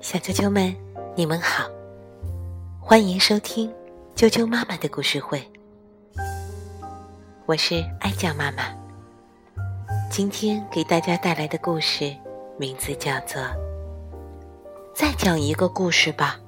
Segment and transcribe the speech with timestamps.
[0.00, 0.74] 小啾啾们，
[1.14, 1.64] 你们好，
[2.80, 3.72] 欢迎收听
[4.14, 5.42] 啾啾妈妈的故事会。
[7.46, 8.64] 我是爱酱妈妈，
[10.10, 12.14] 今天给大家带来的故事
[12.58, 13.40] 名字叫做
[14.94, 16.38] 《再讲一个故事吧》。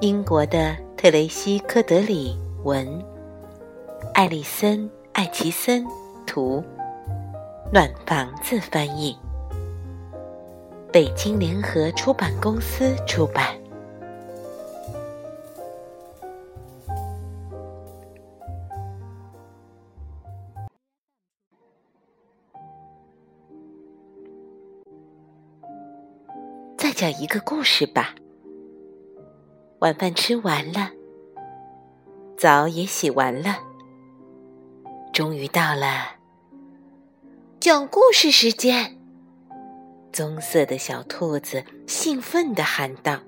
[0.00, 3.04] 英国的特雷西·科德里文，
[4.14, 5.86] 艾丽森·艾奇森
[6.26, 6.64] 图，
[7.72, 9.16] 暖房子翻译。
[10.92, 13.56] 北京联合出版公司出版。
[26.76, 28.16] 再讲一个故事吧。
[29.78, 30.90] 晚饭吃完了，
[32.36, 33.58] 澡也洗完了，
[35.12, 36.16] 终于到了
[37.60, 38.99] 讲故事时间。
[40.12, 43.20] 棕色的小兔子兴奋地喊道：“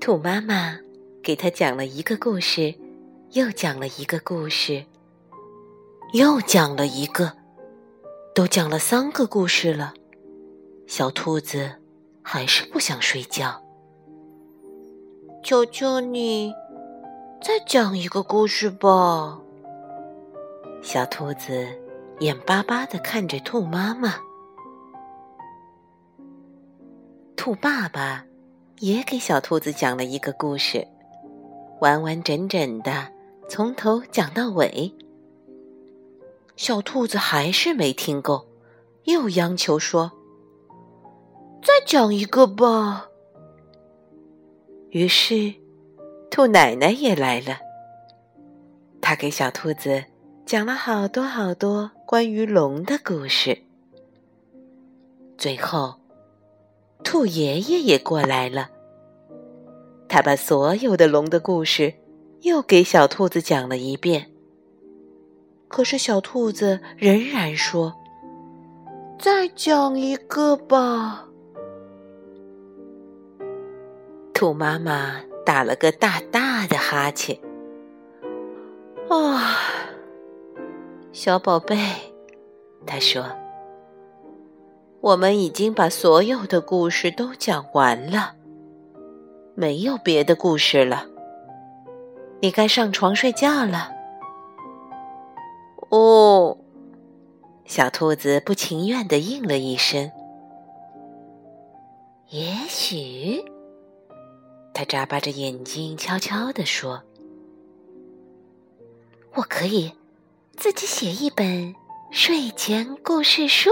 [0.00, 0.78] 兔妈妈
[1.22, 2.74] 给他讲了一个故事，
[3.32, 4.84] 又讲了一个故事，
[6.12, 7.32] 又讲了一个，
[8.34, 9.94] 都讲了三个故事了。
[10.86, 11.70] 小兔子
[12.22, 13.62] 还是不想睡觉。
[15.44, 16.52] 求求你，
[17.40, 19.40] 再讲一个故事吧。”
[20.82, 21.66] 小兔子
[22.20, 24.27] 眼巴巴地看着兔妈妈。
[27.48, 28.26] 兔爸爸
[28.80, 30.86] 也给小兔子讲了一个故事，
[31.80, 33.10] 完完整整的
[33.48, 34.94] 从头讲到尾。
[36.56, 38.46] 小兔子还是没听够，
[39.04, 40.12] 又央求说
[41.64, 43.08] ：“再讲一个吧。”
[44.92, 45.54] 于是，
[46.30, 47.56] 兔奶奶也来了，
[49.00, 50.04] 她给小兔子
[50.44, 53.58] 讲了好多好多关于龙的故事。
[55.38, 55.94] 最后。
[57.10, 58.68] 兔爷爷也过来了，
[60.10, 61.94] 他把所有的龙的故事
[62.42, 64.30] 又给小兔子讲了一遍。
[65.68, 67.94] 可是小兔子仍然说
[69.18, 71.26] ：“再讲一个吧。”
[74.34, 77.40] 兔妈妈打了个大大的哈欠。
[79.08, 79.56] 啊，
[81.12, 81.74] 小宝贝，
[82.84, 83.24] 他说。
[85.00, 88.34] 我们已经把所有的故事都讲完了，
[89.54, 91.06] 没有别的故事了。
[92.40, 93.92] 你该上床睡觉了。
[95.90, 96.58] 哦，
[97.64, 100.10] 小兔子不情愿的应了一声。
[102.30, 103.42] 也许，
[104.74, 107.02] 他眨巴着眼睛，悄悄地说
[109.34, 109.92] ：“我可以
[110.56, 111.74] 自己写一本
[112.10, 113.70] 睡前故事书。”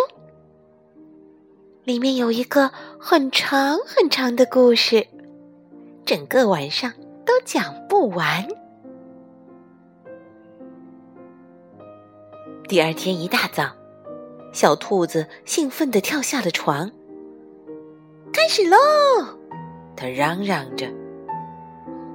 [1.87, 5.07] 里面有一个很长很长的故事，
[6.05, 6.93] 整个晚上
[7.25, 8.45] 都讲不完。
[12.67, 13.71] 第二天一大早，
[14.53, 16.91] 小兔子兴奋地跳下了床。
[18.33, 18.77] 开始喽！
[19.95, 20.89] 它嚷嚷着：“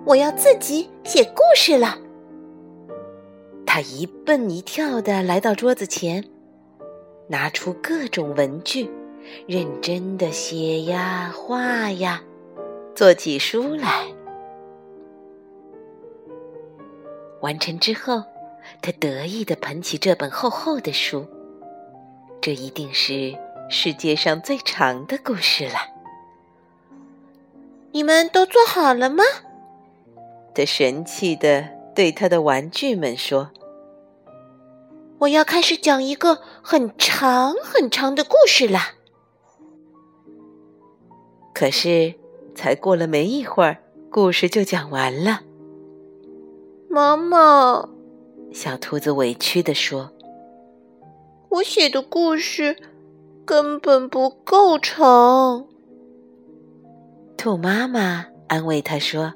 [0.06, 1.98] 我要自己写故事了。”
[3.66, 6.26] 它一蹦一跳的来到桌子前，
[7.30, 8.92] 拿出各种文具。
[9.48, 12.22] 认真的写呀，画呀，
[12.96, 14.06] 做起书来。
[17.42, 18.24] 完成之后，
[18.81, 21.26] 他得意地捧起这本厚厚的书，
[22.40, 23.36] 这一定是
[23.70, 25.74] 世界上最长的故事了。
[27.92, 29.24] 你们都做好了吗？
[30.54, 33.52] 他神气地对他的玩具们说
[35.20, 38.80] ：“我要开始讲一个很长很长的故事了。”
[41.62, 42.16] 可是，
[42.56, 43.78] 才过了没一会儿，
[44.10, 45.42] 故事就讲完了。
[46.90, 47.88] 妈妈，
[48.52, 50.12] 小兔子委屈地说
[51.50, 52.76] ：“我写的故事
[53.46, 55.68] 根本不够长。”
[57.38, 59.36] 兔妈妈安慰他说：“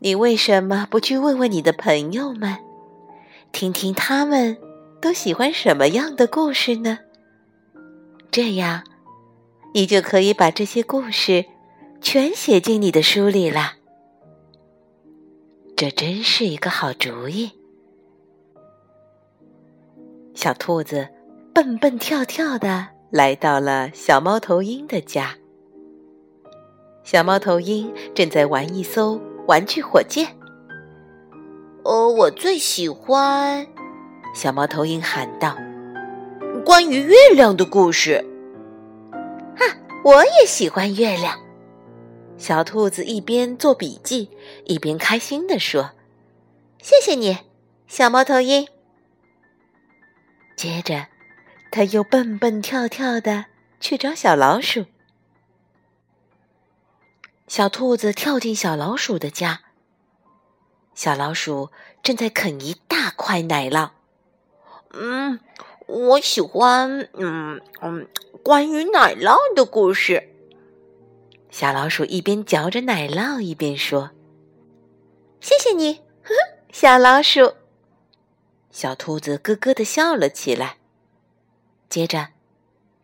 [0.00, 2.58] 你为什么不去问问你的朋友们，
[3.52, 4.58] 听听他们
[5.00, 6.98] 都喜欢什么样的故事呢？
[8.30, 8.84] 这样。”
[9.74, 11.46] 你就可以把这些故事
[12.00, 13.74] 全写进你的书里了。
[15.76, 17.52] 这真是一个好主意。
[20.34, 21.08] 小兔子
[21.54, 25.36] 蹦蹦跳跳的来到了小猫头鹰的家。
[27.04, 30.36] 小猫头鹰正在玩一艘玩具火箭。
[31.84, 33.66] 哦，我最喜欢！
[34.34, 35.56] 小猫头鹰喊道
[36.64, 38.24] ：“关于月亮的故事。
[40.04, 41.40] 我也喜欢月亮。
[42.36, 44.30] 小兔子一边做笔记，
[44.64, 45.92] 一边开心地说
[46.82, 47.38] ：“谢谢你，
[47.86, 48.66] 小猫头鹰。”
[50.56, 51.06] 接着，
[51.70, 53.46] 它又蹦蹦跳跳的
[53.78, 54.86] 去找小老鼠。
[57.46, 59.60] 小兔子跳进小老鼠的家，
[60.94, 61.70] 小老鼠
[62.02, 63.90] 正在啃一大块奶酪。
[64.94, 65.38] 嗯，
[65.92, 68.08] 我喜欢嗯嗯
[68.42, 70.30] 关于奶酪的故事。
[71.50, 74.12] 小老鼠一边嚼着奶酪，一边说
[75.38, 76.34] ：“谢谢你，呵呵，
[76.72, 77.56] 小老鼠。”
[78.72, 80.78] 小兔子咯咯的笑了起来。
[81.90, 82.28] 接着，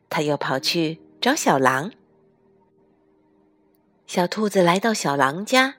[0.08, 1.92] 他又跑去找小狼。
[4.06, 5.74] 小兔子来到小狼家，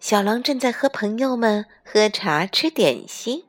[0.00, 3.44] 小狼正在和朋友们喝茶吃点心。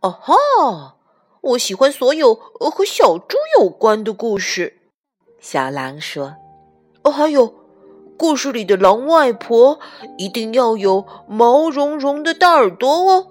[0.00, 0.96] 哦哈！
[1.44, 4.78] 我喜欢所有和小猪有关的故事。
[5.40, 6.36] 小狼说
[7.04, 7.54] ：“哦，还有，
[8.16, 9.78] 故事里的狼外婆
[10.16, 13.28] 一定要有毛茸茸的大耳朵哦。”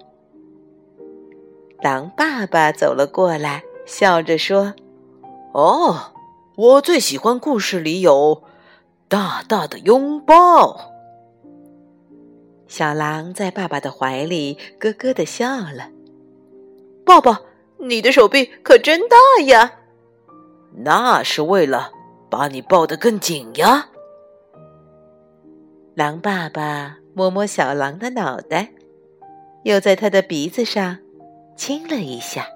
[1.82, 4.74] 狼爸爸走了过来，笑着说
[5.52, 6.12] ：“哦，
[6.56, 8.42] 我最喜欢故事里有。”
[9.06, 10.92] 大大的拥抱，
[12.66, 15.90] 小狼在爸爸的怀里咯咯的笑了。
[17.04, 17.42] 爸爸，
[17.78, 19.80] 你的手臂可真大呀！
[20.76, 21.92] 那是为了
[22.30, 23.88] 把你抱得更紧呀。
[25.94, 28.72] 狼爸爸摸摸小狼的脑袋，
[29.62, 30.98] 又在他的鼻子上
[31.56, 32.46] 亲了一下。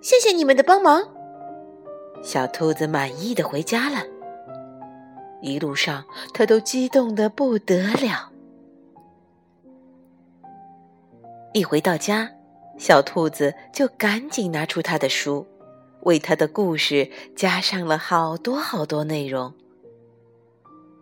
[0.00, 1.02] 谢谢你们的帮忙，
[2.22, 3.98] 小兔子满意的回家了。
[5.40, 8.30] 一路上，他都激动的不得了。
[11.52, 12.28] 一回到家，
[12.76, 15.46] 小兔子就赶紧拿出他的书，
[16.02, 19.52] 为他的故事加上了好多好多内容。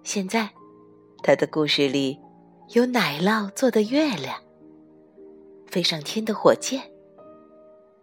[0.04, 0.50] 现在，
[1.22, 2.18] 他的故事里
[2.70, 4.40] 有奶酪做的月亮，
[5.66, 6.82] 飞上天的火箭，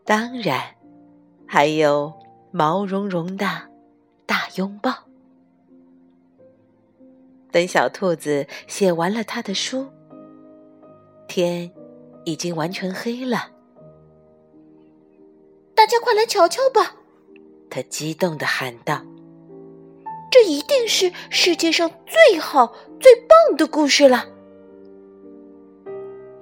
[0.04, 0.75] 当然
[1.48, 2.13] 还有
[2.51, 3.45] 毛茸茸的
[4.25, 4.94] 大拥抱。
[7.51, 9.88] 等小兔子写完了他的书，
[11.27, 11.71] 天
[12.25, 13.51] 已经完全黑了。
[15.89, 16.97] 大家快来瞧瞧吧！
[17.68, 19.01] 他激动的喊道
[20.30, 24.27] ：“这一定是世界上最好、最棒的故事了！”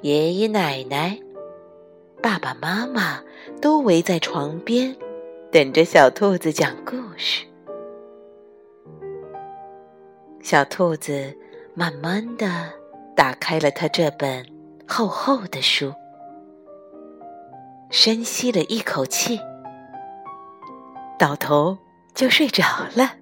[0.03, 1.17] 爷爷奶奶、
[2.21, 3.23] 爸爸妈妈
[3.61, 4.93] 都围在床边，
[5.49, 7.45] 等着小兔子讲故事。
[10.43, 11.33] 小兔子
[11.73, 12.69] 慢慢的
[13.15, 14.45] 打开了他这本
[14.85, 15.93] 厚厚的书，
[17.89, 19.39] 深吸了一口气，
[21.17, 21.77] 倒头
[22.13, 22.63] 就睡着
[22.95, 23.13] 了。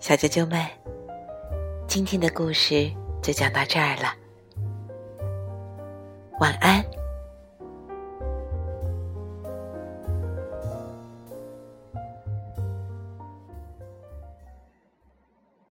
[0.00, 0.66] 小啾啾们，
[1.86, 2.90] 今天的故事
[3.22, 4.12] 就讲到这儿了，
[6.40, 6.84] 晚安。